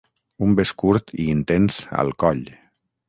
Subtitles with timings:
[0.45, 2.43] Un bes curt i intens al coll.